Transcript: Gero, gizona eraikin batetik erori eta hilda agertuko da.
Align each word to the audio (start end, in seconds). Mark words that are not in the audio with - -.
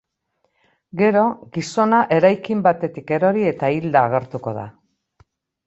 Gero, 1.01 1.25
gizona 1.57 1.99
eraikin 2.17 2.65
batetik 2.69 3.15
erori 3.21 3.47
eta 3.55 3.73
hilda 3.77 4.05
agertuko 4.11 4.59
da. 4.61 4.69